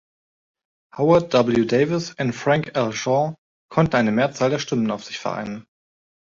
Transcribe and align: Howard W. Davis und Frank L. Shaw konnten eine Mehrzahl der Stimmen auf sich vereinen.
Howard 0.97 1.29
W. 1.33 1.65
Davis 1.65 2.15
und 2.17 2.33
Frank 2.33 2.75
L. 2.75 2.91
Shaw 2.91 3.35
konnten 3.69 3.97
eine 3.97 4.11
Mehrzahl 4.11 4.49
der 4.49 4.57
Stimmen 4.57 4.89
auf 4.89 5.03
sich 5.03 5.19
vereinen. 5.19 5.63